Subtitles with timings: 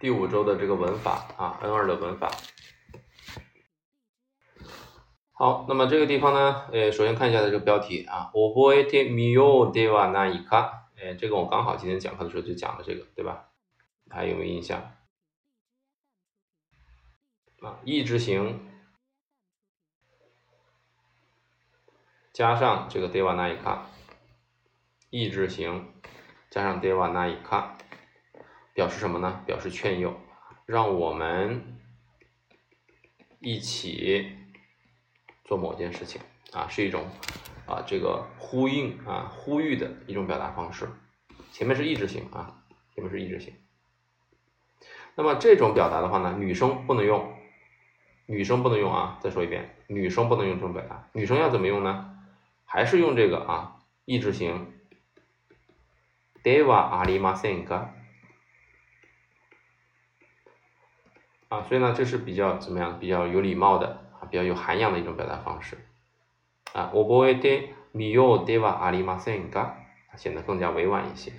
[0.00, 2.30] 第五周的这个文法啊，N 二的文法。
[5.32, 10.88] 好，那么这个地方呢，呃，首先看一下这个标题啊，覚えてみようではないか。
[10.96, 13.48] 哎，这个我刚好今天讲课的时候就讲了这个，对吧？
[14.10, 14.78] 还有没有印象？
[17.60, 18.60] 啊，意志型
[22.34, 23.86] 加上这个ではないか，
[25.10, 25.86] 意志型
[26.50, 27.73] 加上ではないか。
[28.74, 29.42] 表示什么呢？
[29.46, 30.18] 表示劝诱，
[30.66, 31.78] 让我们
[33.40, 34.36] 一起
[35.44, 36.20] 做某件事情
[36.52, 37.04] 啊，是一种
[37.66, 40.88] 啊这个呼应啊呼吁的一种表达方式。
[41.52, 42.62] 前面是意志型啊，
[42.94, 43.54] 前面是意志型。
[45.16, 47.34] 那么这种表达的话呢，女生不能用，
[48.26, 49.18] 女生不能用啊。
[49.20, 51.08] 再说一遍，女生不能用这种表达。
[51.12, 52.16] 女生要怎么用呢？
[52.64, 54.72] 还是用这个啊意志型。
[56.42, 57.88] ではありませんか？
[61.48, 63.00] 啊，所以呢，这是比较怎么样？
[63.00, 63.88] 比较有礼貌的
[64.20, 65.76] 啊，比较有涵养的一种表达方式
[66.72, 66.92] 啊。
[66.94, 69.72] 覚えてみようではありませんか？
[70.16, 71.32] 显得更加委婉一些。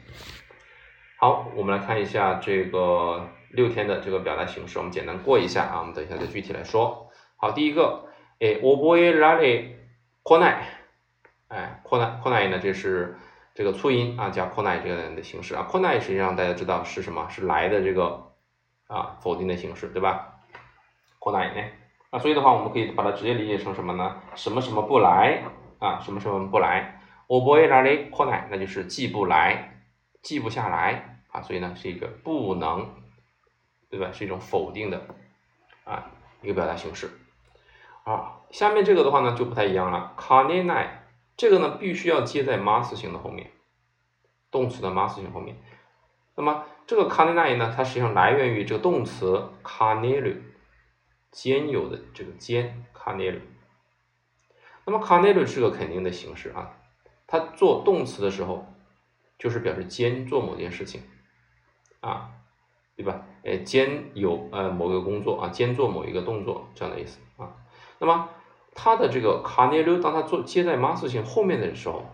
[1.17, 5.79] 好，我们来看一下这个六天的这个表达形式，我们简单过一下啊。
[5.79, 7.09] 我们等一下再具体来说。
[7.37, 8.09] 好，第一个，
[8.39, 9.77] 哎，覚えられ
[10.23, 10.63] こない，
[11.47, 13.15] 哎，こないこない呢，这是
[13.55, 15.65] 这个促音啊，加こない这个的形式啊。
[15.71, 17.29] こない实际上大家知道是什么？
[17.29, 18.24] 是来的这个。
[18.87, 20.39] 啊，否定的形式，对吧？
[21.19, 21.71] こないね。
[22.09, 24.21] 啊，所以的话，我们可以把它直接理解成什么呢？
[24.35, 25.43] 什么什么不来
[25.79, 25.99] 啊？
[26.01, 26.99] 什么什么不来？
[27.27, 29.81] 覚えられこない，那就是记不来，
[30.21, 31.41] 记不下来啊。
[31.41, 32.89] 所以呢，是一个不能，
[33.89, 34.11] 对吧？
[34.11, 35.01] 是一种否定的
[35.85, 37.09] 啊一个表达形式。
[38.03, 40.13] 啊，下面这个的话呢就不太一样了。
[40.17, 40.87] かねない，
[41.37, 43.51] 这个呢必须要接在 mas 型的后面，
[44.51, 45.55] 动词的 mas 型后面。
[46.36, 50.34] 那么这个 can line 呢，它实际上来源于这个动词卡内鲁，
[51.30, 53.40] 兼有的这个兼卡内鲁。
[54.84, 56.76] 那么卡内鲁是个肯定的形式啊，
[57.26, 58.66] 它做动词的时候，
[59.38, 61.02] 就是表示兼做某件事情
[62.00, 62.30] 啊，
[62.94, 63.22] 对吧？
[63.42, 67.56] 哎，兼有呃某个工作啊，兼做某一个动作这样的意思啊。
[67.98, 68.28] 那么
[68.74, 72.04] 它的这个卡内鲁，当它做接在 mas 型后面的时候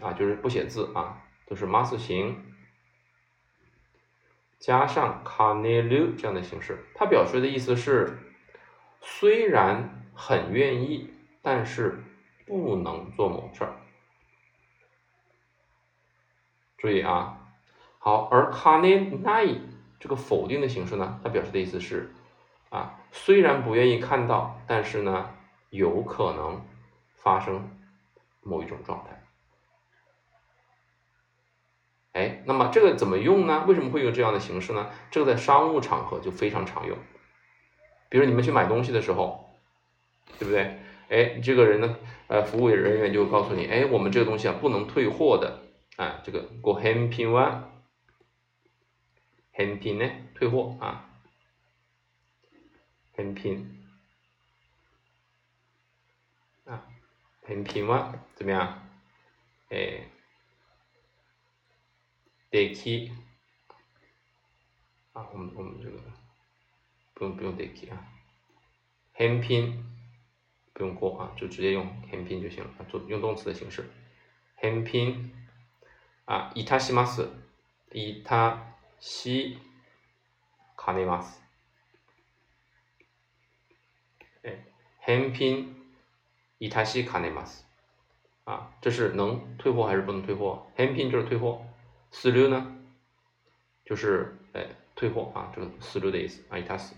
[0.00, 2.53] 啊，就是不写字啊，都是 mas 型。
[4.64, 8.16] 加上卡内鲁这样的形式，它表示的意思是，
[9.02, 12.02] 虽然很愿意，但是
[12.46, 13.74] 不能做某事儿。
[16.78, 17.38] 注意啊，
[17.98, 19.46] 好，而卡内奈
[20.00, 22.14] 这个否定的形式呢，它表示的意思是，
[22.70, 25.28] 啊，虽然不愿意看到，但是呢，
[25.68, 26.64] 有可能
[27.12, 27.68] 发生
[28.40, 29.13] 某一种状态。
[32.14, 33.64] 哎，那么这个怎么用呢？
[33.66, 34.88] 为什么会有这样的形式呢？
[35.10, 36.96] 这个在商务场合就非常常用。
[38.08, 39.58] 比如你们去买东西的时候，
[40.38, 40.78] 对不对？
[41.08, 41.96] 哎，这个人呢，
[42.28, 45.60] 呃，服务人员就告诉你，哎，我们这个东西啊不能退货的，
[45.96, 47.82] 啊，这个过返品完，
[49.52, 51.10] 返品呢退货啊，
[53.12, 53.84] 返品
[56.64, 56.86] 啊，
[57.42, 58.88] 返品完怎么样？
[59.70, 60.04] 哎。
[62.53, 63.11] 得 key
[65.13, 65.99] 啊，我们我们这个
[67.13, 68.05] 不用不用得 key 啊，
[69.13, 69.85] 返品
[70.73, 73.89] 不用过啊，就直接用返品就行了啊，做用动词的形式，
[74.57, 75.31] 返品
[76.25, 77.29] 啊，いたします，
[77.91, 78.57] いた
[78.99, 79.57] し
[80.75, 81.39] かねます，
[84.43, 84.63] 哎，
[85.05, 85.75] 返品
[86.59, 87.63] いたしかねます，
[88.45, 90.71] 啊，这是能退货还是不能退货？
[90.75, 91.65] 返品就是退货。
[92.14, 92.72] 死留呢，
[93.84, 94.64] 就是哎
[94.94, 96.94] 退货啊，这个死留的意思啊，伊塔斯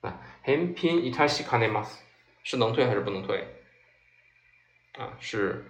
[0.00, 2.02] 啊，返品伊塔西卡内马斯
[2.42, 3.46] 是能退还是不能退？
[4.98, 5.66] 啊，是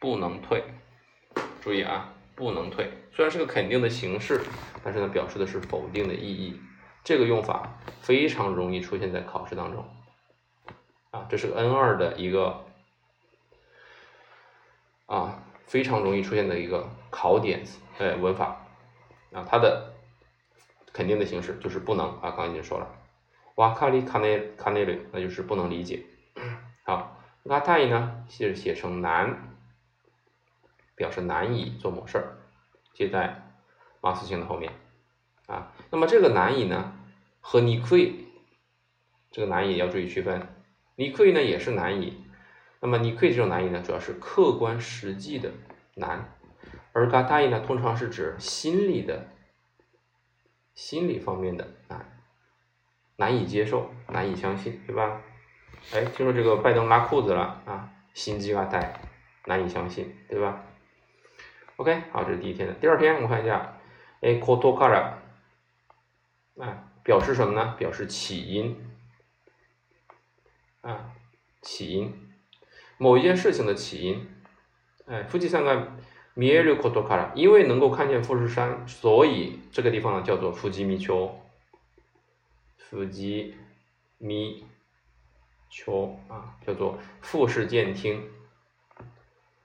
[0.00, 0.64] 不能退。
[1.60, 2.90] 注意啊，不能退。
[3.12, 4.40] 虽然是个肯定的形式，
[4.82, 6.58] 但是呢，表示的是否定的意义。
[7.04, 9.84] 这个用法非常容易出现在考试当中。
[11.10, 12.64] 啊，这是个 N 二的一个
[15.04, 15.44] 啊。
[15.70, 17.62] 非常容易出现的一个考点，
[17.98, 18.66] 呃，文法
[19.32, 19.94] 啊，它的
[20.92, 22.88] 肯定的形式就是不能啊，刚刚已经说了，
[23.54, 26.04] 瓦卡里卡内卡内里，那就是不能理解。
[26.82, 29.56] 好，拉泰呢是写成难，
[30.96, 32.38] 表示难以做某事儿，
[32.92, 33.40] 接在
[34.00, 34.72] 马斯型的后面
[35.46, 35.72] 啊。
[35.90, 36.94] 那么这个难以呢
[37.38, 38.26] 和你可以，
[39.30, 40.48] 这个难以要注意区分，
[40.96, 42.24] 你可以呢也是难以。
[42.80, 45.52] 那么你可以这种难以呢，主要是客观实际的
[45.94, 46.32] 难，
[46.92, 49.28] 而嘎大意呢，通常是指心理的
[50.74, 52.22] 心理方面的难
[53.16, 55.20] 难以接受、难以相信，对吧？
[55.92, 59.00] 哎，听说这个拜登拉裤子了啊，心机啊带，
[59.46, 60.64] 难以相信，对吧
[61.76, 62.74] ？OK，好，这是第一天的。
[62.74, 63.78] 第二天我们看一下，
[64.20, 65.14] 哎，koto kara，
[66.58, 67.74] 啊，表示什么呢？
[67.78, 68.90] 表示起因
[70.82, 71.12] 啊，
[71.62, 72.19] 起因，
[72.99, 74.27] 某一件事情的起因。
[75.07, 75.87] 哎，富士山が
[76.35, 81.29] 見えることから，因为能够看见富士山，所以这个地方呢叫做富士見町。
[82.77, 83.53] 富士見
[85.69, 88.23] 町啊，叫做富士见厅，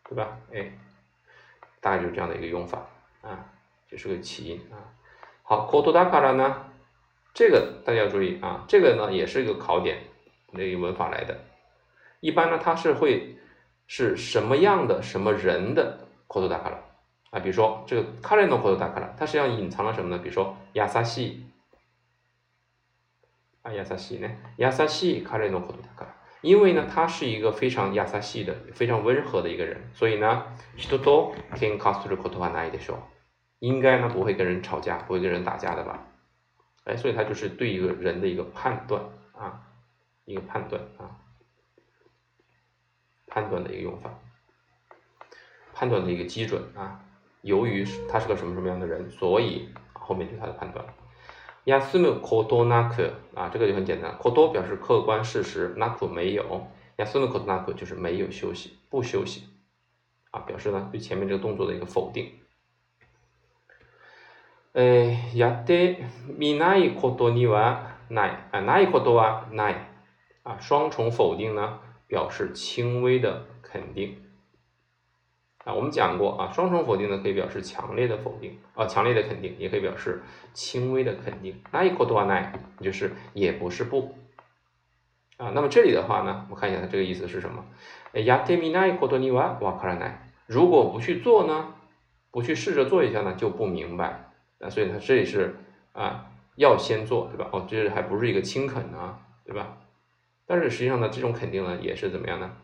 [0.04, 0.38] 对吧？
[0.52, 0.72] 哎，
[1.80, 2.86] 大概就是这样的一个用法
[3.22, 3.46] 啊，
[3.88, 4.92] 就是个起因啊。
[5.42, 6.70] 好，ことだから呢，
[7.32, 10.02] 这个大家要注意啊，这个呢也是一个考点
[10.52, 11.38] 那个文法来的，
[12.20, 13.36] 一般呢它是会。
[13.92, 16.78] 是什么样的什么人的口头打卡了
[17.30, 17.40] 啊？
[17.40, 20.22] 比如说这个卡レの口头打卡了，它实际上隐藏了什么呢？
[20.22, 21.44] 比如说亚萨西
[23.62, 24.30] 啊，亚萨西呢？
[24.58, 30.44] 亚萨西卡レの口头打卡，因为呢，他是一个非常亚萨西的、非常温和的一个人，所以呢，
[30.76, 32.98] 人と喧嘩することはないでしょう。
[33.58, 35.98] 应该呢不会跟人吵架，不会跟人打架的吧？
[36.84, 39.02] 哎，所以他就是对一个人的一个判断
[39.32, 39.66] 啊，
[40.26, 41.18] 一个判断啊。
[43.34, 44.10] 判断的一个用法，
[45.72, 47.00] 判断的一个基准啊。
[47.42, 50.84] 由于他是个什么什么样的人，所以后面就是他的判断。
[51.64, 54.16] 休むことなく啊，这个就很简单。
[54.18, 56.66] こと表示客观事实，なく没有。
[56.96, 59.44] 休むことなく就是没有休息，不休息
[60.30, 62.32] 啊，表示呢对前面这个动作的一个否定。
[64.74, 66.04] え、やって
[66.38, 69.76] みないことにはないあ、ないことはない
[70.44, 71.80] 啊，双重否定呢？
[72.14, 74.16] 表示轻微的肯定
[75.64, 80.22] 啊，我们讲过啊，双重否定呢可以表示强烈的否定啊，强烈的肯定，也可以表示
[80.54, 81.62] 轻微的肯定。
[81.70, 84.16] 那一口多奈就是也不是不
[85.36, 85.52] 啊。
[85.54, 87.64] 那么这里的话呢，我们看一下它这个意思是什么？
[88.14, 90.18] やってみないことにはわからない。
[90.46, 91.74] 如果不去做呢，
[92.30, 94.70] 不去试着做一下呢，就不明白啊。
[94.70, 95.54] 所以它这里是
[95.92, 96.26] 啊，
[96.56, 97.50] 要先做，对吧？
[97.52, 99.76] 哦，这还不是一个轻肯啊，对吧？
[100.45, 102.57] 但是实际上呢，这种肯定呢也是怎么样呢？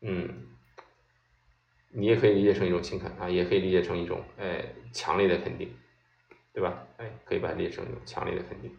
[0.00, 0.48] 嗯，
[1.90, 5.72] 你也可以理解成一种轻肯啊，也可以理解成一种哎强烈的肯定，
[6.52, 6.86] 对吧？
[6.96, 8.76] 哎，可以把它理解成一种强烈的肯定，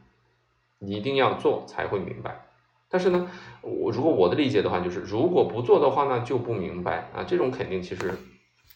[0.79, 2.45] 你一定要做才会明白。
[2.89, 3.31] 但是呢，
[3.61, 7.23] 我如果我的理解的话，就是如果不做的话呢，就不明白啊。
[7.23, 8.13] 这种肯定其实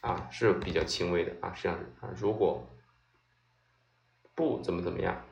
[0.01, 2.65] 啊是比较轻微的啊，实际上啊，如果
[4.33, 5.23] 不怎么怎么样，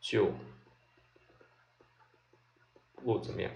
[0.00, 0.32] 就
[2.96, 3.50] 不怎么样。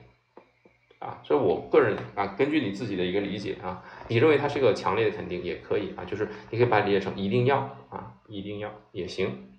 [1.00, 7.57] 啊，所以我个人啊，根据你自己的一个理解啊，你认为它是个强烈的肯定也可以啊，就是你可以把它理解成一定要
[7.89, 9.50] 啊，一定要也行。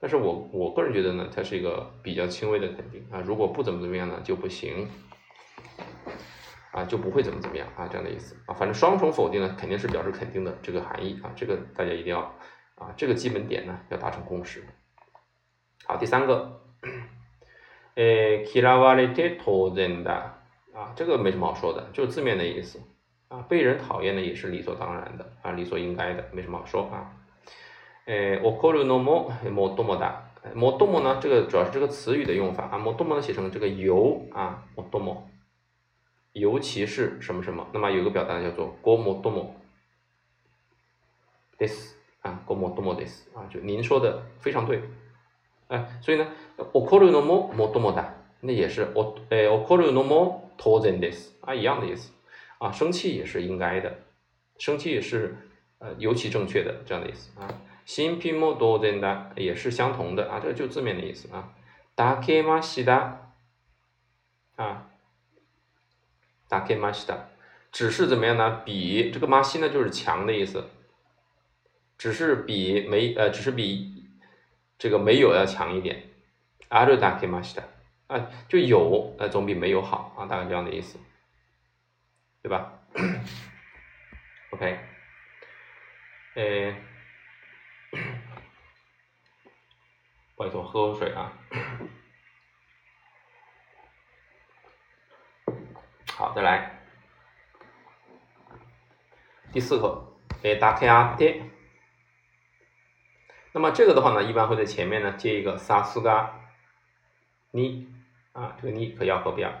[0.00, 4.88] 但是我我个人觉得呢，它是一个比较轻微的肯定啊，如果不怎么怎么样呢就不行，
[6.72, 12.20] 啊就不会怎么怎么样啊这样的意思啊，反正双重否定呢肯定是表示肯定的这个含义啊，这个大家一定要
[12.76, 14.64] 啊这个基本点呢要达成共识。
[15.84, 16.62] 好，第三个，
[17.96, 20.35] 诶，嫌われて当然だ。
[20.76, 22.80] 啊，这个没什么好说的，就是字面的意思
[23.28, 23.44] 啊。
[23.48, 27.12] 被人讨厌呢，也是理所当然的啊，理所应该的，没什么好说啊。
[28.06, 30.32] 诶，怒るのももともだ。
[30.56, 32.78] もとも呢，这个主要是这个词语的用法啊。
[32.78, 35.22] もとも呢写成这个尤啊，もとも，
[36.32, 39.54] 尤其是什么什么，那么有个表达叫做ごもとも
[41.58, 41.96] です。
[42.22, 44.82] 啊，ごもともです啊，就您说的非常对。
[45.68, 46.26] 哎，所以呢，
[46.72, 48.14] 怒るのももともだ。
[48.40, 52.10] 那也是お诶怒るのも 当然です啊，一样的意思
[52.58, 53.92] 啊，生气也是应该的，
[54.58, 55.36] 生气也是
[55.78, 57.48] 呃尤其正确的这样的意思啊。
[57.84, 61.52] 新品も当然だ也是相同的啊，这就字面的意思啊。
[61.96, 63.16] だけました
[64.56, 64.84] 啊，
[66.48, 67.26] だけました
[67.72, 68.62] 只是怎么样呢？
[68.64, 70.64] 比这个まし呢就是强的意思，
[71.98, 74.06] 只是比没呃只是比
[74.78, 76.04] 这个没有要强一点。
[76.68, 77.64] あるだけました。
[78.07, 80.97] 啊，就有，呃，总比没有好啊，大概这样的意思，
[82.41, 82.79] 对吧
[84.51, 84.79] ？OK，
[86.35, 86.73] 呃，
[90.35, 91.33] 不好意思，我喝口水啊。
[96.13, 96.81] 好，再来
[99.51, 101.43] 第四课，诶，打开啊，爹。
[103.51, 106.39] 那么这个的话呢，一般会在前面呢接一个萨斯嘎
[107.51, 107.96] 尼。
[108.36, 109.52] 啊，这个你可要和不要？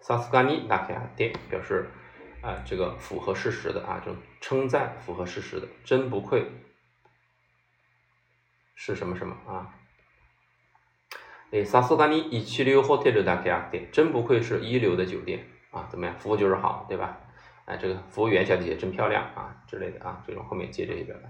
[0.00, 1.90] 萨斯嘎尼那克亚爹表示
[2.40, 6.46] 啊，这个符合事实的啊，这种称赞符合事实的，真不愧
[8.74, 9.74] 是什么什么啊？
[11.50, 15.88] 哎，さすがに一流ホテルだけあって，真不愧是一流的酒店啊！
[15.90, 17.18] 怎么样，服务就是好，对吧？
[17.64, 21.28] 哎，这个服务员小姐姐真漂亮啊之类的啊，这种后面接这些表达。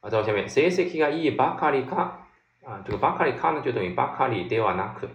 [0.00, 2.26] 啊，再往下面，成績がいいばかりか
[2.64, 5.08] 啊，这个ばかりか呢就等于ばかりではなく，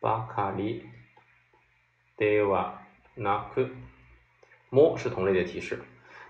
[0.00, 0.82] ばかり
[2.18, 2.80] では
[3.16, 3.70] なく，
[4.70, 5.80] も是同类的提示。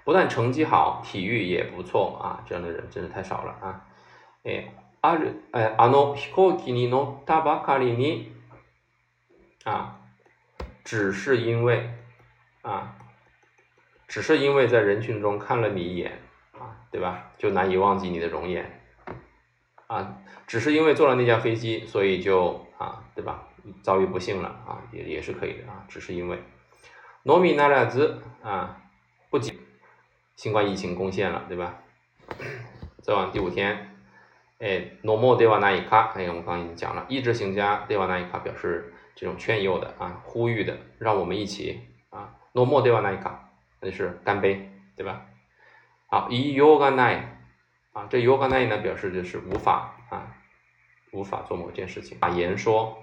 [0.05, 3.81] 不但成绩好，体育也不错啊，这样的人真是太少了啊！
[4.45, 4.69] 哎。
[5.03, 8.33] ある、え、あの飛行機に乗ったばかりに、
[9.63, 9.95] 啊，
[10.83, 11.89] 只是因为，
[12.63, 12.97] 啊，
[14.09, 16.11] 只是因为在人群中看了你一眼，
[16.59, 17.31] 啊，对吧？
[17.39, 18.83] 就难以忘记你的容颜，
[19.87, 23.47] 啊，只是因为坐了那架飞机，所以就啊，对吧？
[23.82, 26.42] 遭遇不幸了啊，也也是可以的啊，只是因为。
[27.24, 28.82] 诺米那俩字啊，
[29.30, 29.60] 不仅
[30.36, 31.80] 新冠疫情攻陷了，对吧？
[33.02, 33.88] 再往第五天。
[34.60, 43.50] 哎，no more de wa nai ka，哎，我们刚刚已经讲了，意志型家德瓦纳伊卡表示这种劝诱的啊，呼吁的，让我们一起啊诺莫德瓦纳伊卡
[43.80, 45.26] 那就是干杯，对吧？
[46.06, 47.22] 好，以 yoga nai，
[47.94, 50.38] 啊，这 yoga nai 呢表示就是无法啊，
[51.12, 52.20] 无法做某件事情。
[52.20, 53.01] 把言说，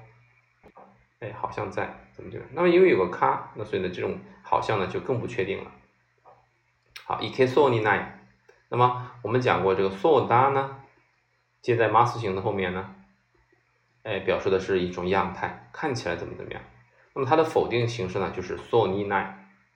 [1.20, 2.44] 哎，好像在怎么这个？
[2.52, 5.70] 那么因为有个卡，那所以呢这种好像呢就更不确定了。
[7.04, 8.04] 好，以 k so ni nai，
[8.68, 10.76] 那么我们讲过这个 so da 呢？
[11.60, 12.94] 接在 must 型的后面呢，
[14.04, 16.62] 哎，表示的是一种样态，看起来怎么怎么样。
[17.14, 19.32] 那么它的否定形式呢，就是 so ni nai，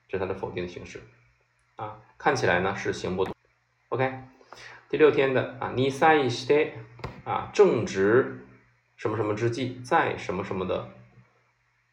[0.09, 1.03] 这是它的否定形式
[1.75, 3.35] 啊，看起来呢是行不通。
[3.89, 4.21] OK，
[4.89, 6.71] 第六天的啊，ni sai shite
[7.25, 8.47] 啊，正值
[8.97, 10.89] 什么什么之际，在什么什么的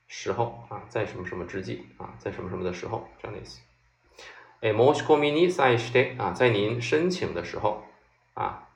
[0.09, 3.61] 时候啊，在什么什么之际啊，在什么什么的时候这样的意思。
[4.61, 7.85] 哎，moshikomi ni sai shite 啊，在您申请的时候
[8.35, 8.69] 啊。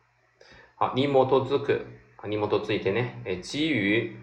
[0.81, 1.13] 好，に基
[1.51, 1.83] づく
[2.19, 4.17] 啊，に基づいてね，哎，基于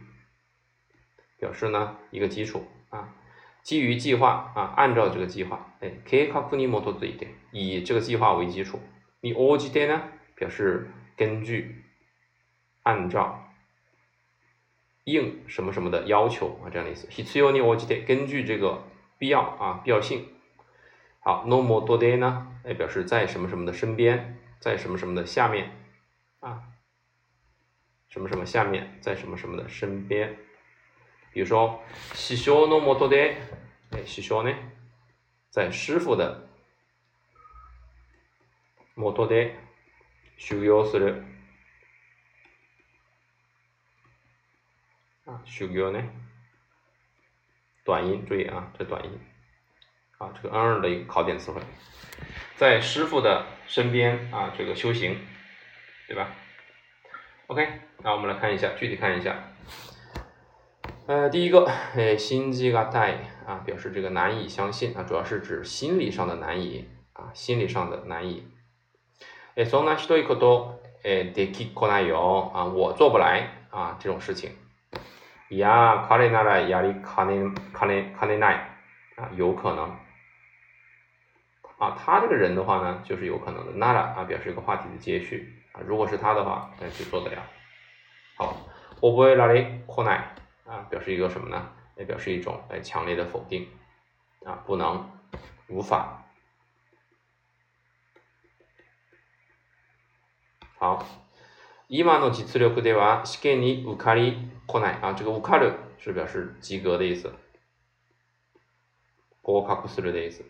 [1.37, 3.13] 表示呢一个基础啊，
[3.61, 8.79] 基于计划啊，按照这个计划，哎，計画に基づいて，以这个计划为基础。
[9.19, 10.01] 你応じて呢，
[10.35, 11.83] 表示根据、
[12.83, 13.48] 按照、
[15.09, 17.07] 应什么什么的要求啊，这样的意思。
[17.07, 18.83] 必要に応じて，根据这个
[19.17, 20.25] 必要啊，必要性。
[21.19, 25.71] 好，のもとで呢，哎，表示在什么什么的身边，在什么什么的下面。
[26.39, 26.61] 啊，
[28.09, 30.37] 什么什么下面，在什么什么的身边，
[31.33, 31.79] 比如说，
[32.13, 33.35] 師匠のもとで，
[33.89, 34.55] 哎，師匠呢，
[35.49, 36.47] 在师傅的
[38.95, 39.55] もとで
[40.37, 41.23] 修行する，
[45.29, 46.03] 啊，修行呢，
[47.83, 49.11] 短音，注意啊，这短音，
[50.17, 51.61] 啊，这个 n 的一个考点词汇，
[52.55, 55.17] 在师傅的身边啊，这个修行。
[56.07, 56.29] 对吧？
[57.47, 57.67] OK，
[58.03, 59.35] 那我们来看一下，具体看一下。
[61.07, 61.65] 呃，第一个，
[61.95, 63.09] 哎，心机が大
[63.47, 68.43] 啊，表示这个难以相信啊，主要是指心理上的难以啊，心理上的難以。
[69.55, 74.51] え、そんなひどいこと、え、できこないよ啊，我做不来啊，这种事情。
[75.49, 78.55] いや、彼ならやりかねかねかねない
[79.17, 79.95] 啊，有可能。
[81.77, 83.73] 啊，他这个人的话呢，就是有可能的。
[83.73, 85.61] なら啊，表示一个话题的接续。
[85.73, 87.43] 啊，如果是他的话，哎，就做得了。
[88.37, 88.57] 好，
[89.01, 91.69] 我不会拉里扩奈啊，表示一个什么呢？
[91.97, 93.67] 也表示一种哎强烈的否定
[94.43, 95.09] 啊，不能，
[95.67, 96.23] 无法。
[100.77, 101.05] 好，
[101.89, 107.31] 今の実力では試験に受かりこない啊，这个受かる是表示及格的意思，
[109.41, 110.43] 合格する的意思。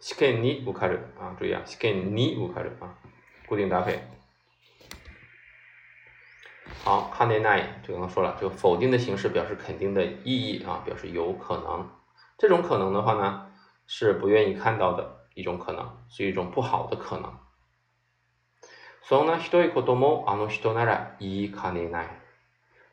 [0.00, 2.94] 試験に受かる啊，注意啊，試験に受かる啊。
[3.46, 4.00] 固定搭配，
[6.82, 11.90] 好，看内奈就刚刚说了，这个否定的形式表示肯定的意义啊，表示有可能。
[12.38, 13.50] 这种可能的话呢，
[13.86, 17.38] 是不愿意看到的一种可能，是一种不好的可能。
[19.09, 22.07] そんなひどいこともあの人なら言いかねない。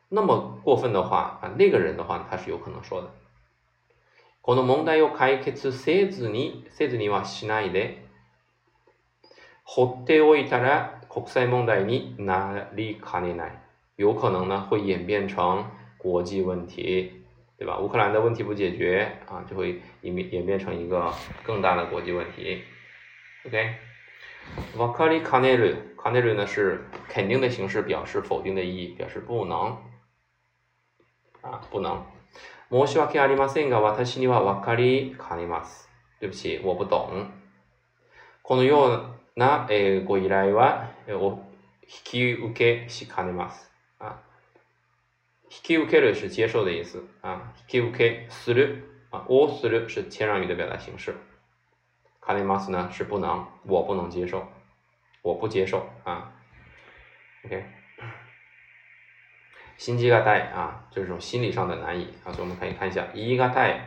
[0.09, 3.07] 那么过分的话啊，那个人的话他是有可能说的。
[4.41, 8.03] この問題を解決せずに、せずにはしないで。
[9.63, 13.51] 放っておいたら国際問題になりかねない，
[13.97, 15.69] 有可能呢会演变成
[15.99, 17.11] 国际问题，
[17.59, 17.77] 对吧？
[17.77, 22.63] 乌克兰的问题不解决啊，就会演变演变成一个更大的国际问题。
[23.45, 23.75] OK，
[24.77, 29.76] わかりかねる，かねる呢是肯定的形式，表示否定的意义，表示不能
[31.42, 32.04] 啊，不能。
[32.70, 35.88] 申し訳ありませんが、私にはわかりかねます。
[36.20, 37.26] 对不起，我不懂。
[38.42, 41.44] このような、えー、ご依頼は、えー、お
[41.82, 43.70] 引き受けしかねます。
[43.98, 44.22] 啊。
[45.50, 47.52] 引き受ける是接受的意思啊。
[47.60, 51.14] 引き受けする啊，をする是谦让语的表达形式。
[52.20, 54.46] 卡内马斯呢是不能，我不能接受，
[55.26, 56.32] 我不接受啊。
[57.44, 57.64] OK，
[59.76, 62.32] 心机がたい啊，就是这种心理上的难以啊。
[62.32, 63.80] 所以我们可以看一下，言いがたい、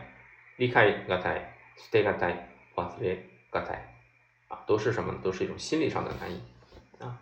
[0.57, 1.41] 理解がたい、
[1.77, 2.36] 捨てがたい、
[2.75, 3.17] 忘れ
[3.51, 3.79] がたい
[4.50, 5.13] 啊，都是什么？
[5.24, 6.41] 都是一种心理上的难以
[7.00, 7.17] 啊，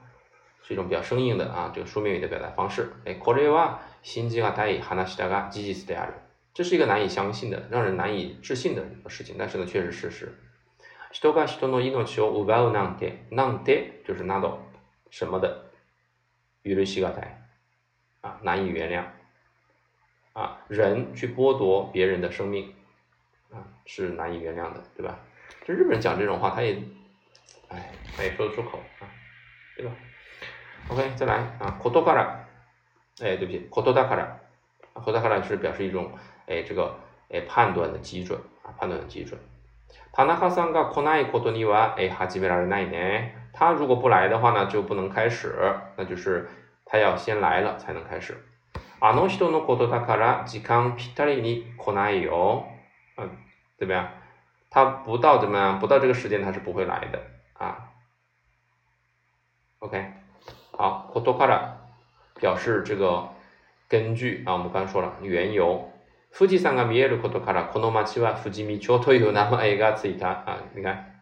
[0.63, 2.91] 是一种比较生硬的啊这个书面语的表达方式。
[3.05, 6.13] 哎，これは心機がたい話が事実である。
[6.53, 10.31] 这是一个难以相信的、让人难以置信的一个事情，但是呢，却是事实。
[11.12, 14.59] 人が人の命を奪うなんて、なんて就是など
[15.12, 15.53] 什么的，
[16.63, 17.38] 許しがたい
[18.21, 19.05] 啊，难以原谅
[20.33, 22.73] 啊，人去剥夺别人的生命
[23.51, 25.19] 啊，是难以原谅的，对吧？
[25.65, 26.81] 这日本人讲这种话，他也，
[27.69, 29.05] 哎，他也说得出口啊，
[29.77, 29.91] 对吧？
[30.89, 32.47] OK，再来啊，ことから，
[33.23, 34.39] 哎，对不起，ことだから，
[34.95, 36.12] ことだから是表示一种
[36.47, 36.97] 哎这个
[37.29, 39.39] 哎判断的基准啊，判断的基准。
[40.13, 43.35] 田中さんが来ないことには、え、始められないね。
[43.53, 45.55] 他如果不来的话呢，就不能开始，
[45.95, 46.47] 那就是
[46.85, 48.38] 他要先来了才能开始。
[49.00, 52.65] あの人のことだから時間ぴったりに来ないよ。
[53.17, 53.29] 嗯，
[53.77, 54.03] 对不对？
[54.69, 55.79] 他不到怎么样？
[55.79, 57.19] 不到这个时间他是不会来的
[57.53, 57.89] 啊。
[59.79, 60.13] OK，
[60.71, 61.75] 好，ことから
[62.39, 63.29] 表示这个
[63.89, 65.89] 根据啊，我们刚才说了缘由。
[66.31, 71.21] 富士山が見えることからこの町は富士見町という名前がついた啊，你看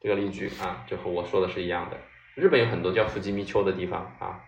[0.00, 1.96] 这个例句啊，就和我说的是一样的。
[2.36, 4.40] 日本有很多叫富士見町的地方啊，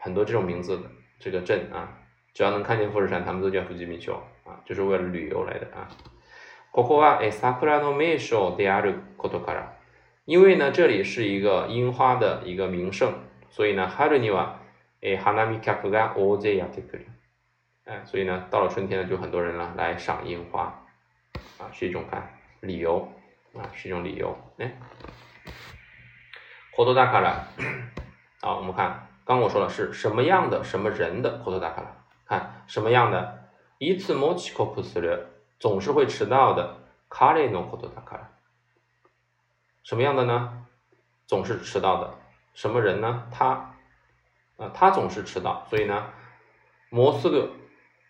[0.00, 1.88] 很多这种名字的这个镇啊，
[2.34, 4.14] 只要能看见富士山，他们都叫富士見町
[4.44, 5.88] 啊，就是为了旅游来的啊。
[6.72, 9.68] ここは桜の名所であることから，
[10.26, 13.14] 因为呢这里是一个樱花的一个名胜，
[13.48, 14.60] 所以呢春には
[15.22, 17.06] 花見客が大勢やってくる。
[17.85, 20.83] 哎，所以呢，到了春天呢，就很多人呢来赏樱花，
[21.57, 23.11] 啊，是一种看理由，
[23.55, 24.37] 啊，是一种理由。
[24.59, 24.71] 哎，
[26.71, 27.47] 活多大卡了？
[28.39, 31.97] 好，我们看，刚我说了是什么样的什么人的活多大卡了？
[32.27, 33.49] 看什么样的？
[33.79, 38.29] 一次莫奇科普斯勒总是会迟到的卡雷诺活多大卡了？
[39.83, 40.67] 什么样的呢？
[41.25, 42.13] 总是迟到的
[42.53, 43.27] 什么人呢？
[43.31, 43.75] 他，
[44.57, 46.13] 啊，他总是迟到，所以呢，
[46.89, 47.49] 摩斯个。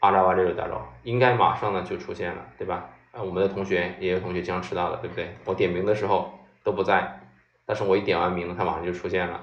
[0.01, 2.91] 阿拉瓦这个大佬应该马上呢就出现了，对吧？
[3.13, 5.35] 啊，我们的同学也有同学经常迟到的，对不对？
[5.45, 7.21] 我点名的时候都不在，
[7.65, 9.41] 但是我一点完名，他马上就出现了，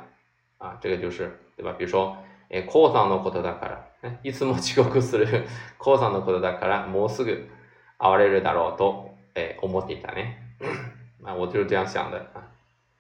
[0.60, 1.74] 啊，这个就是对吧？
[1.78, 2.16] 比如说，
[2.50, 5.48] 哎，コーさんのことだから、哎，いつも遅刻する
[5.80, 7.50] コーさんのことだから、もうすぐ
[7.98, 10.38] 会われるだろうと、哎，思っていたね。
[11.24, 12.44] 啊，我就是这样想的啊。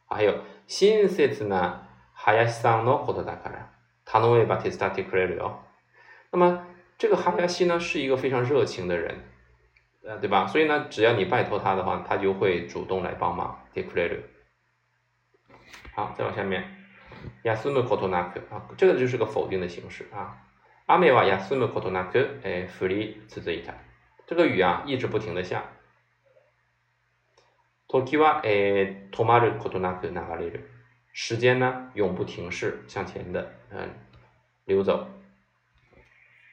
[0.07, 0.33] 还有、
[0.67, 3.69] 親切な林さんのことだから、
[4.05, 5.59] 頼めば手伝ってくれるよ。
[6.31, 6.63] 那么
[6.98, 9.14] 这个哈亚西呢是一个非常热情的人，
[10.02, 10.48] 呃，对吧？
[10.48, 13.64] 所以呢，只要你拜托他的话，他就会主动来帮忙。
[13.72, 14.18] take care。
[15.94, 16.84] 好，再往下面，
[17.44, 20.44] 亚斯姆科托纳克啊，这个就是个否定的形式啊。
[20.86, 23.84] 阿美瓦亚斯姆科托纳克，哎，弗里次子一台，
[24.26, 25.62] 这个雨啊一直不停的下。
[27.86, 30.58] 托基瓦哎，托马鲁科托纳克哪个来着？
[31.12, 33.88] 时间呢永不停止向前的，嗯，
[34.64, 35.06] 流走。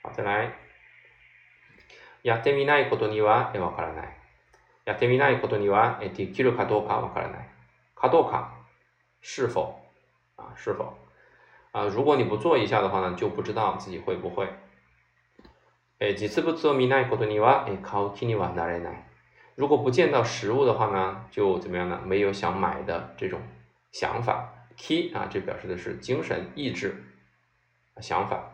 [0.05, 0.53] 好，再来。
[2.23, 4.17] やってみないことにはわからない。
[4.85, 7.49] やってみないことにはできるかどうかわからない。
[7.95, 8.49] かどうか，
[9.21, 9.75] 是否
[10.37, 10.53] 啊？
[10.57, 10.95] 是否
[11.73, 11.85] 啊？
[11.87, 14.49] 如果你不做一下的话呢，就不知道自己会不会。
[15.99, 19.05] え実物を見ないことには買う気にはなれない。
[19.57, 22.01] 如果不见到实物的话呢，就怎么样呢？
[22.05, 23.41] 没有想买的这种
[23.93, 24.51] 想法。
[24.77, 27.05] key 啊，这表示的是精神意志
[28.01, 28.54] 想法。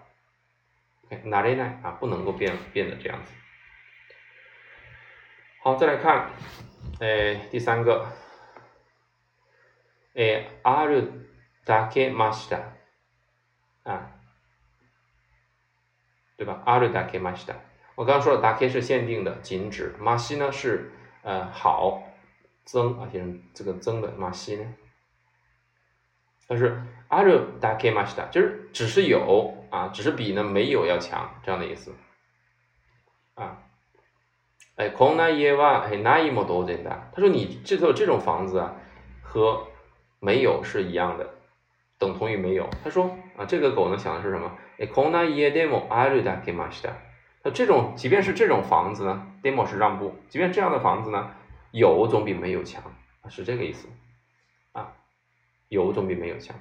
[1.24, 1.78] 哪里呢？
[1.82, 3.32] 啊，不能够变变得这样子。
[5.62, 6.30] 好，再来看，
[6.98, 8.06] 哎，第三个，
[10.14, 11.28] 哎，ある
[11.64, 12.60] だけました，
[13.84, 14.10] 啊，
[16.36, 16.62] 对吧？
[16.66, 17.54] あるだけました。
[17.94, 19.94] 我刚刚说了，だけ是限定的，仅指。
[20.00, 20.90] まし呢是
[21.22, 22.02] 呃好
[22.64, 24.74] 增啊，就是这个增的まし呢。
[26.48, 29.59] 但是あるだけました，就是只是有。
[29.71, 31.95] 啊，只是比呢没有要强这样的意思，
[33.33, 33.57] 啊，
[34.75, 37.09] 哎，空那耶哇，哎，那一么多简单。
[37.15, 38.75] 他说你这座这种房子啊，
[39.21, 39.65] 和
[40.19, 41.27] 没有是一样的，
[41.97, 42.69] 等同于没有。
[42.83, 44.51] 他说啊，这个狗呢想的是什么？
[44.77, 46.93] 哎，空那耶 demo 阿鲁达给马西达。
[47.43, 51.31] 那这种即便是这种房子呢，demo 是让步，即便这样的房子呢，
[51.71, 52.83] 有总比没有强，
[53.29, 53.87] 是这个意思，
[54.73, 54.93] 啊，
[55.69, 56.55] 有总比没有强。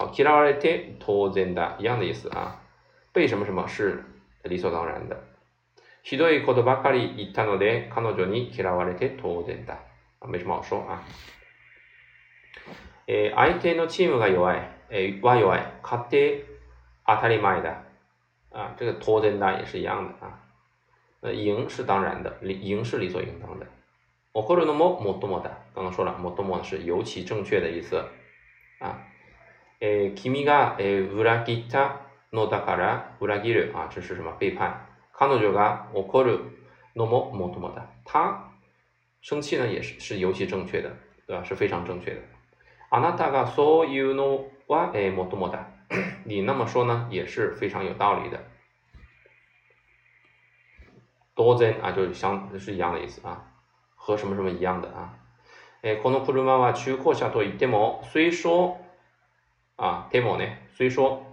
[0.00, 2.56] 好，嫌われて当然だ一样的意思啊。
[3.12, 4.02] 被什么什么是
[4.44, 5.16] 理所当然的。
[6.02, 9.74] ひどいことばかり言ったので彼女に嫌われて当然だ。
[10.20, 11.02] 啊，没什么好说啊。
[13.06, 16.46] えー相手のチームが弱い、えーは弱い、勝手
[17.06, 17.82] 当たり前だ。
[18.52, 20.40] 啊，这个当然だ也是一样的啊。
[21.20, 23.66] 那赢是当然的，赢是理所应当的。
[24.32, 25.50] 怒るのももっともだ。
[25.74, 27.98] 刚刚说了，もっとも是尤其正确的意思
[28.78, 28.96] 啊。
[29.79, 34.73] え君がえ裏切ったのだから裏切る啊，这是什么背叛？
[35.13, 36.39] 彼女が怒る
[36.95, 37.85] のももっともだ。
[38.03, 38.51] 他
[39.21, 40.91] 生气呢也是是尤其正确的，
[41.27, 41.43] 对吧？
[41.43, 42.21] 是非常正确的。
[42.89, 45.67] あなたがそういうのはえもっともだ。
[46.25, 48.39] 你那么说呢也是非常有道理的。
[51.35, 53.41] 当然啊，就是相是一样的意思啊，
[53.95, 55.13] 和什么什么一样的啊。
[55.83, 58.77] えこの車は中古車と言っても、虽说
[59.79, 61.23] 啊，でもね，虽说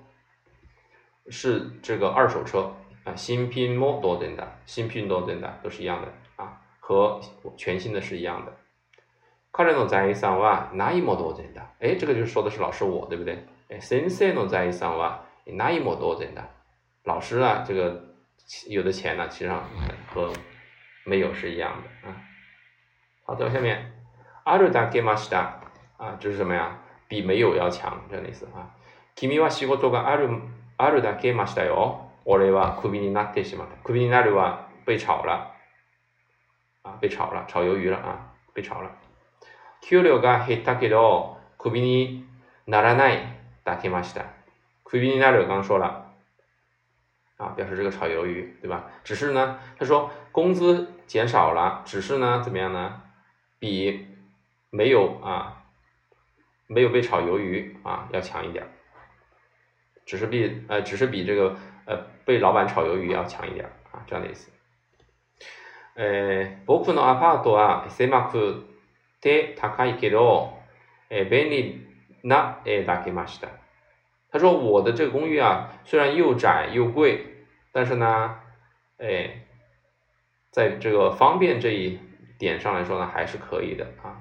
[1.29, 7.21] 是这个二手车啊，新品も当然的，新品当然的都是一样的啊，和
[7.57, 8.53] 全新的是一样的。
[9.53, 11.63] 彼の財産はないも当然だ。
[11.81, 13.45] 哎，这个就是说的是老师我，对不对？
[13.69, 16.45] 哎，先生の財産はないも当然だ。
[17.05, 18.13] 老师啊，这个。
[18.69, 19.63] 有的钱呢，其实上
[20.13, 20.31] 和
[21.07, 22.21] 没有是一样的啊。
[23.25, 23.93] 好，再下面，
[24.45, 25.61] あるだけました
[25.97, 26.77] 啊，这是什么呀？
[27.09, 28.71] 比没有要强这样的意思啊。
[29.15, 30.29] 君は仕事がある
[30.77, 32.11] あるだけましたよ。
[32.25, 33.77] 俺はクビになってしまった。
[33.83, 35.53] クビになるは被炒了
[36.83, 38.91] 啊，被炒了，炒鱿鱼了啊，被炒了。
[39.81, 42.25] 給料が減ったけどクビに
[42.67, 43.19] ならない
[43.65, 44.27] だけました。
[44.85, 46.13] クビになる刚刚说了。
[47.39, 48.85] 啊，表示这个炒鱿鱼，对吧？
[49.03, 53.03] 只是呢，他说工资减少了，只是呢，怎么样呢？
[53.59, 54.07] 比
[54.71, 55.56] 没有啊，
[56.67, 58.67] 没有被炒鱿鱼啊要强一点，
[60.07, 64.51] 只是比呃，只是比这个呃被老板炒鱿鱼要强一点啊，这样的意思。
[65.95, 68.65] え、僕のアパートは狭く
[69.21, 70.55] て高いけど、
[71.11, 71.87] え、便利
[72.25, 73.49] なだけました。
[74.31, 78.39] 他说：“我的这个公寓啊，虽然又窄又贵，但是呢，
[78.97, 79.45] 哎，
[80.51, 82.01] 在这个方便这一
[82.39, 84.16] 点上来说呢，还是可以的啊，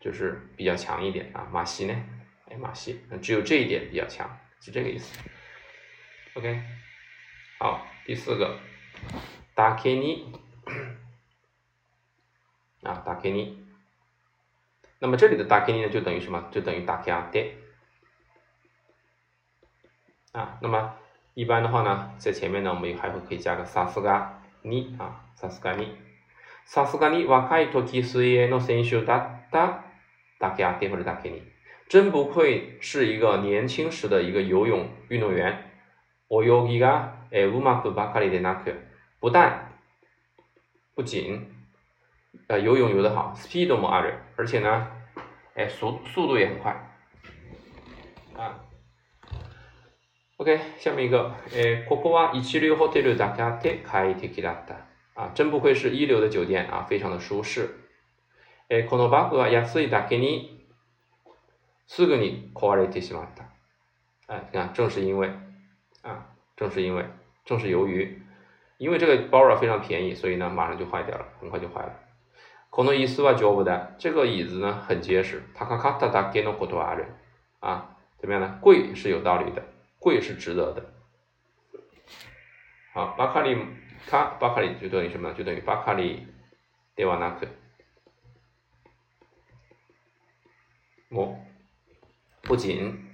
[0.00, 1.46] 就是比较强一点啊。
[1.52, 1.94] 马西呢，
[2.50, 5.18] 哎，马西，只有这一点比较强，是这个意思。
[6.34, 6.62] OK，
[7.58, 8.58] 好，第四个，
[9.54, 10.32] 打给你
[12.82, 13.64] 啊，打给你。
[14.98, 16.48] 那么这里的打给你呢，就等于什么？
[16.50, 17.54] 就等于打给阿爹。”
[20.32, 20.94] 啊，那么
[21.32, 25.96] 一般的话呢，在前面呢，我们还会可以加个萨斯嘎尼啊，萨斯嘎尼，
[26.66, 29.80] 萨斯嘎尼若い時水泳の選手だった
[30.40, 31.42] だけあって或者だけに，
[31.88, 35.62] 真不愧是一个年轻时的一个游泳运动员。
[36.28, 38.74] 泳ぎがえうまくばかりでなく，
[39.20, 39.70] 不但
[40.96, 41.46] 不仅
[42.48, 44.88] 呃游泳游得好，スピードもある，而且呢，
[45.54, 46.72] 哎速速度也很快
[48.34, 48.58] 啊。
[50.38, 54.84] OK，下面一个，诶，ここは一流ホテルだけあって快適だった。
[55.14, 57.70] 啊，真不愧是一流的酒店啊，非常的舒适。
[58.70, 60.66] 诶，このバッグは安いだけに
[61.86, 63.44] すぐに壊れてしまった。
[64.26, 65.28] 哎，你看，正是因为
[66.02, 67.04] 啊，正是因为，
[67.44, 68.20] 正是由于，
[68.78, 71.92] 因为这个包啊非常便宜，所以呢马上就坏掉了，很快就坏了。
[72.70, 73.96] この椅子は丈夫だ。
[73.98, 75.42] 这个椅子呢很结实。
[75.54, 77.06] 高かっただけのことはある。
[77.60, 78.58] 啊，怎么样呢？
[78.60, 79.62] 贵是有道理的。
[80.00, 80.84] 贵是值得的。
[82.92, 83.56] 好，巴卡里
[84.08, 85.32] 卡巴卡里就等于什么？
[85.32, 86.26] 就等于巴卡里
[86.96, 87.46] 德瓦纳克。
[91.11, 91.37] 我
[92.41, 93.05] 不仅，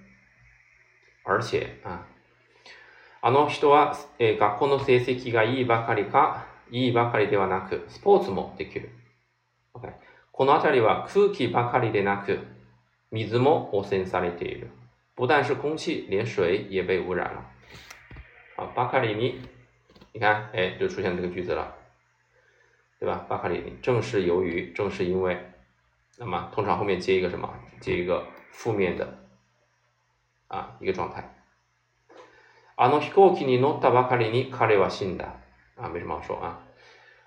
[1.24, 2.06] 而且啊，
[3.22, 8.90] あの人はえ学校の成績がいいばかりか、いいばかりではなく、スポーツもできる。
[10.32, 12.40] この辺りは空気ばかりでなく、
[13.12, 14.70] 水も汚染されている。
[15.16, 17.50] 不但是空气，连水也被污染了。
[18.56, 19.42] 好，巴卡里尼，
[20.14, 21.74] 你看，哎，就出现这个句子了，
[23.00, 23.26] 对吧？
[23.28, 25.36] 巴卡里尼，正是由于，正是因为，
[26.20, 27.52] 那么通常后面接一个什么？
[27.81, 29.27] 接一个负面的
[30.49, 31.35] 啊一个状态。
[32.77, 35.37] あの飛行機に乗ったばかりに彼は死んだ。
[35.77, 36.61] 啊，没什么好说啊。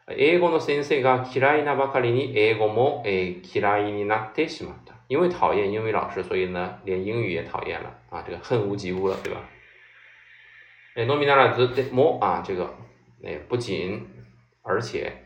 [0.08, 4.94] 英語の先生が嫌いなばかりに英語も、え嫌いになってしまった。
[5.08, 9.40] 因为讨厌英语老师，所以呢，连英语也讨厌了啊，这个恨无及无了，对吧？
[10.96, 12.76] 哎，诺米纳拉兹的莫啊，这个
[13.24, 14.08] 哎，不仅
[14.62, 15.26] 而且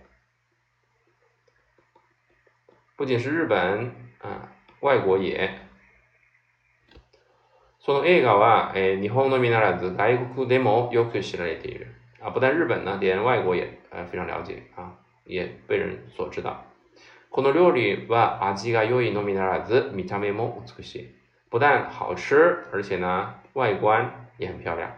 [2.95, 4.51] 不仅是日本啊，
[4.85, 5.49] 外国也。
[7.81, 11.87] その映画は、えー、日本のみならず外国でもよく知られている。
[12.20, 14.92] 啊，不但日本呢，连外国也呃非常了解啊，
[15.25, 16.66] 也被人所知道。
[17.31, 21.14] この料理は味が良いのみならず見た目も美しい。
[21.51, 24.92] 不但好吃，而且呢外观也很漂亮。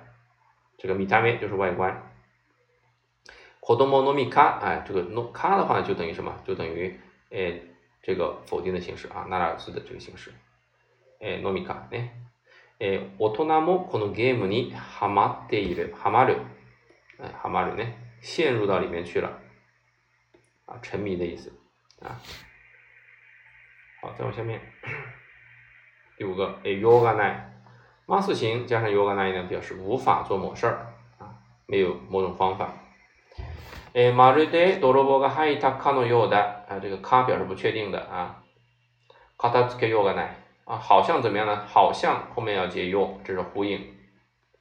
[0.78, 2.02] 这个見た目就是外观。
[3.60, 6.32] 子供のみか，哎，这个のか的话就等于什么？
[6.44, 6.98] 就等于
[7.30, 7.62] 诶
[8.05, 10.31] 这个否定的形式啊，那拉兹的这个形式。
[11.19, 12.09] 诶，のみかね。
[12.79, 16.37] え大人もこのゲームにハマっている、ハマる、
[17.19, 19.29] 哎，ハマるね，陷入到里面去了，
[20.65, 21.53] 啊，沉迷的意思，
[22.01, 22.19] 啊，
[24.01, 24.59] 好，再往下面，
[26.17, 27.51] 第五个，えヨガナイ，
[28.07, 32.73] マス型加上ヨガナイ呢，表示无法做某事儿，啊，没有某种方法。
[33.95, 38.43] えまるで泥棒が入ったかのようだ，啊，这个か表示不确定的啊，
[39.37, 40.41] 片付けヨガナイ。
[40.63, 41.65] 啊，好像怎么样呢？
[41.65, 43.97] 好像后面要接 you，这是呼应。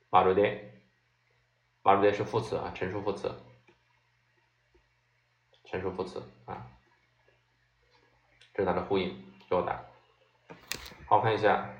[0.08, 0.42] 马鲁德，
[1.82, 3.30] 马鲁德是副词啊，陈述副词，
[5.64, 6.66] 陈述副词啊，
[8.54, 9.14] 这是它的呼应，
[9.50, 9.78] 有的。
[11.06, 11.70] 好看一下，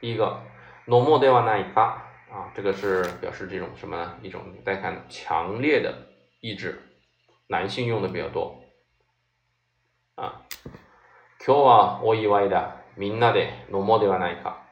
[0.00, 0.40] 第一个，
[0.86, 1.80] no more de wa nai ka
[2.32, 4.18] 啊，这个是表示这种什么呢？
[4.22, 5.92] 一种再看强烈的
[6.40, 6.80] 意志，
[7.48, 8.62] 男性用的比较多
[10.16, 10.42] 啊。
[11.44, 12.82] 今日はお祝いだ。
[12.96, 14.64] みんなで飲もうではないか。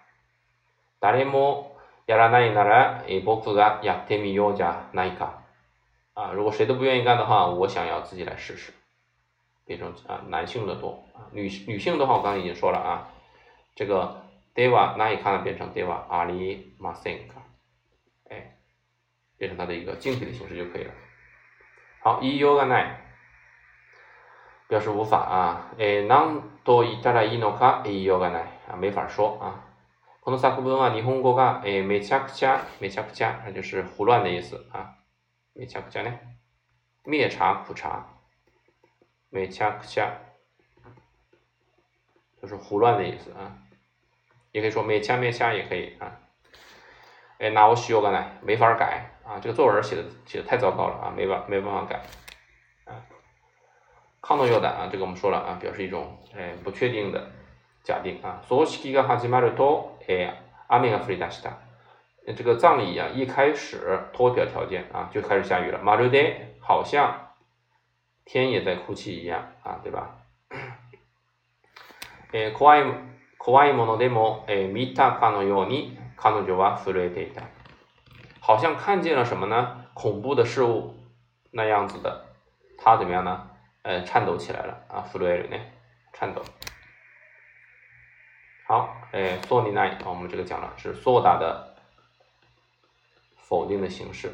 [1.01, 5.43] 誰もやらないなら、え僕がやってみようじゃないか。
[6.15, 8.73] 啊，如果谁都不愿意干的话，我想要自己来试试。
[9.65, 13.09] 变成啊，男性的多啊，女女性的话，我刚才已经说了啊，
[13.75, 14.23] 这个
[14.55, 17.43] deva 那一看变成 deva 阿里马森卡，
[18.29, 18.57] 哎，
[19.39, 20.93] 变成它的一个静体的形式就可以了。
[22.07, 22.97] 好，一 yoga night。
[24.69, 29.69] 表示无法啊，诶，なんと言ったらいいのか言いようがない啊，没法说啊。
[30.23, 34.95] この作文は日本語が诶めちゃくちゃめちゃくちゃ，那就是胡乱的意思啊。
[35.55, 36.21] めちゃくちゃね，
[37.05, 38.07] 灭茶苦茶，
[39.31, 40.17] めちゃくちゃ
[42.41, 43.53] 就是胡乱的意思啊。
[44.53, 46.19] 也可以说めちゃめちゃ也可以啊。
[47.39, 49.39] 诶，那我しようがない，没法改 啊。
[49.41, 52.03] 这个作文写的写的太糟糕了啊，没办没办法改。
[54.21, 57.31] 康诺药胆啊，这个我们说了啊，表示一种哎不确定的
[57.83, 58.41] 假定啊。
[58.47, 60.33] 所式が始まると、え
[60.69, 61.59] 雨が降り出した。
[62.25, 65.81] 这个葬礼啊，一开始脱表条件啊，就开始下雨了。
[65.83, 67.33] まるで好像
[68.25, 70.07] 天也在哭泣一样啊，对吧？
[72.33, 72.85] え怖い
[73.39, 77.43] 怖いものでもえ見たかのように彼女は震えていた。
[78.47, 79.87] 好像看见了什么呢？
[79.95, 80.95] 恐怖的事物
[81.51, 82.27] 那样子的，
[82.79, 83.51] 他怎么样呢？
[83.83, 85.57] 呃，颤抖起来了啊，弗洛埃尔呢，
[86.13, 86.43] 颤抖。
[88.67, 91.75] 好，哎，索尼奈，我们这个讲了是索达的
[93.37, 94.33] 否定的形式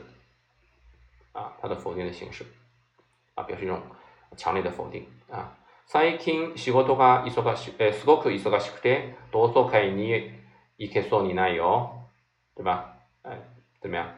[1.33, 2.45] 啊，它的否定的形式
[3.35, 3.81] 啊，表示一种
[4.37, 5.57] 强烈的否定啊。
[5.87, 10.31] 最近仕事が忙し、えすごく忙しくて同窓会に
[10.77, 11.89] 行けそうにないよ，
[12.55, 12.99] 对吧？
[13.23, 13.39] 哎，
[13.83, 14.15] 怎么样？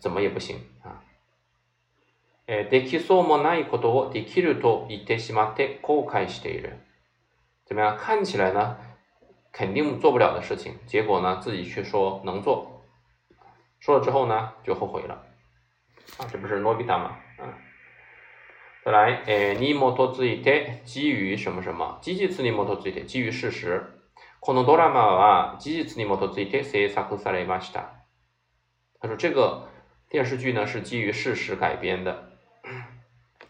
[0.00, 1.02] 怎么也不行啊。
[2.46, 6.78] えできそうもないことをできると言ってしまって後悔している。
[7.66, 7.96] 怎么样？
[7.98, 8.78] 看起来呢，
[9.52, 12.84] 肯定做不了的事情，结果呢，自己却说能做，
[13.80, 15.22] 说了之后呢，就后悔了。
[16.16, 17.16] 啊，这不是诺比达吗？
[17.38, 17.52] 嗯。
[18.84, 21.98] 再来，えに基づいて基于什么什么？
[22.00, 23.82] 事実に基づいて基于事实。
[24.40, 27.92] このドラマは事実に基づいて制作されました。
[29.02, 29.68] 他说这个
[30.08, 32.30] 电视剧呢是基于事实改编的。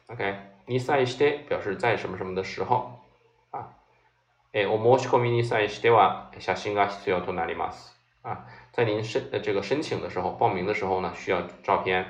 [0.09, 0.35] OK，
[0.67, 3.01] に際して表示在什么什么的时候
[3.51, 3.69] 啊，
[4.53, 12.07] えお申し込みに際しては写真が必要となります啊，在您申呃这个申请的时候，报名的时候呢，需要照片。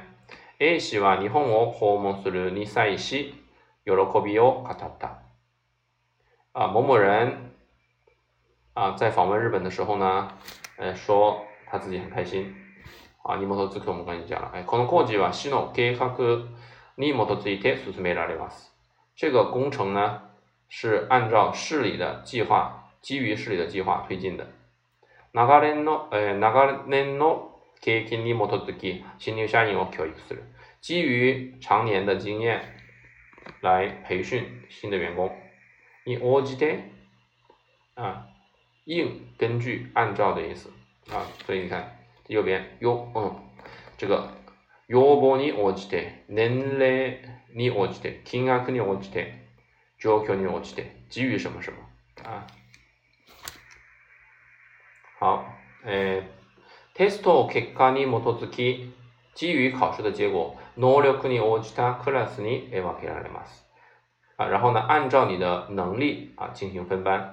[0.60, 3.34] A 氏は日本を訪問するに際し
[3.84, 3.92] 喜
[4.24, 5.22] びを語った
[6.52, 7.52] 啊，某某人
[8.74, 10.28] 啊在访问日本的时候呢，
[10.76, 12.54] 呃说他自己很开心
[13.22, 13.36] 啊。
[13.36, 16.08] に基づく我们刚才讲了，哎，この工事は市の計画
[16.96, 18.72] に基づいて進められます。
[19.16, 20.22] 这个工程呢
[20.68, 24.46] 是按照市里的计划，基于市里的计划推进的。
[25.32, 27.50] 長年の、えー、長年の
[27.80, 30.42] 経験に基づき新入社員を教育する。
[30.80, 32.62] 基于常年的经验
[33.60, 35.30] 来培训新的员工。
[36.06, 36.84] に応じて
[37.94, 38.24] 啊，
[38.86, 40.70] 应根据按照的意思
[41.10, 43.34] 啊，所以你看 右边有嗯
[43.96, 44.36] 这个。
[44.90, 47.18] 要望に応じて、年齢
[47.54, 49.46] に応じて、金額に応じて、
[49.98, 51.76] 状況に応じて、基于什么什么
[52.24, 52.46] 啊？
[55.20, 55.44] 好，
[55.84, 56.26] え
[56.94, 58.94] テスト結果に基づき、
[59.34, 63.66] 基于考试的结果、能力に応じたクラスに分けられます。
[64.38, 67.31] 啊，然后呢，按照你的能力啊进行分班。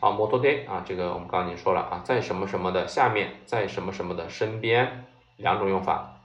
[0.00, 5.04] 啊，元で啊，这个我们刚刚已经说了啊，在什么什么的下面，在什么什么的身边，
[5.36, 6.20] 两种用法。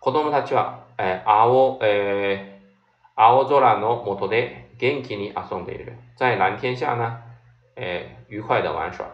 [0.00, 2.60] 子供たちは、え青、え
[3.16, 5.98] 青空の元で元気に遊んでいる。
[6.16, 7.18] 在蓝天下呢，
[7.74, 9.06] え愉快的玩耍。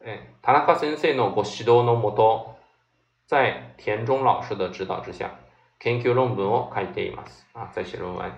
[0.00, 2.56] え田中先生のご指導のもと、
[3.26, 5.30] 在田中老师的指導之下。
[5.84, 8.32] 研究論文を書いています啊，在写论文。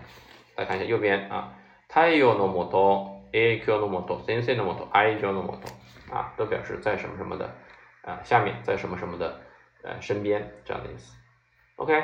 [0.57, 1.53] 来看一下右边啊，
[1.89, 5.69] 太陽のもと、 影響のもと、先生のもと、愛情のもと
[6.15, 7.55] 啊，都表示在什么什么的
[8.03, 9.41] 啊下面，在什么什么的
[9.83, 11.17] 呃身边这样的意思。
[11.77, 11.95] OK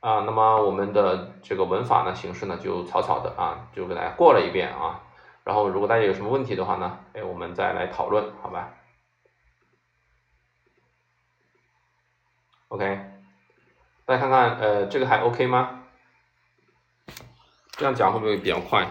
[0.00, 5.02] 啊，那么我们的这个文法呢形式呢就草草的啊，就给大家过了一遍啊。
[5.44, 8.74] 然后如果大家有什么问题的话呢，哎，我们再来讨论，好吧？
[12.68, 13.10] OK。
[14.04, 15.84] 大家看看，呃，这个还 OK 吗？
[17.72, 18.86] 这样讲会不会比较快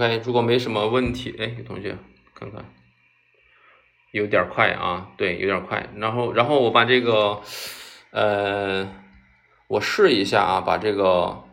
[0.00, 1.96] ？OK，如果没什么问题，哎，有同学
[2.34, 2.64] 看看。
[4.12, 5.88] 有点快啊，对，有点快。
[5.96, 7.40] 然后，然后我把这个，
[8.10, 8.90] 呃，
[9.68, 11.44] 我试一下啊，把这个，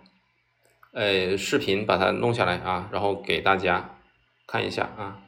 [0.93, 3.99] 呃，视频把它弄下来啊，然后给大家
[4.47, 5.19] 看一下啊。